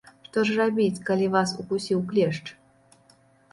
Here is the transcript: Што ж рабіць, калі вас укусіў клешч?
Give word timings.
Што 0.27 0.43
ж 0.47 0.55
рабіць, 0.61 1.03
калі 1.09 1.27
вас 1.37 1.53
укусіў 1.65 1.99
клешч? 2.09 2.43